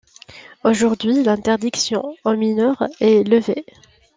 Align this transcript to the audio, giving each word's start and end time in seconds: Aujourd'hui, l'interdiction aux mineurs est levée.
Aujourd'hui, 0.63 1.21
l'interdiction 1.21 2.15
aux 2.23 2.35
mineurs 2.35 2.85
est 3.01 3.21
levée. 3.23 3.67